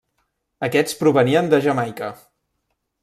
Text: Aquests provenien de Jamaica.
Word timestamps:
Aquests 0.67 0.97
provenien 1.03 1.51
de 1.51 1.59
Jamaica. 1.67 2.09